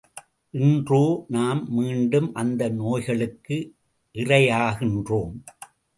[0.53, 1.01] இன்றோ
[1.27, 3.57] நாம், மீண்டும் அந்த நோய்களுக்கு
[4.15, 5.35] இறையாகின்றோம்!